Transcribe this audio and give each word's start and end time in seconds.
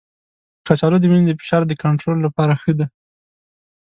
کچالو 0.67 0.97
د 1.01 1.05
وینې 1.11 1.25
د 1.27 1.31
فشار 1.39 1.61
د 1.67 1.71
کنټرول 1.83 2.17
لپاره 2.25 2.53
ښه 2.61 2.71
دی. 2.77 2.85